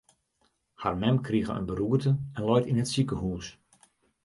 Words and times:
Har 0.85 0.93
mem 1.03 1.19
krige 1.27 1.59
in 1.59 1.69
beroerte 1.73 2.15
en 2.39 2.49
leit 2.49 2.69
yn 2.73 2.83
it 2.83 2.91
sikehús. 2.95 3.45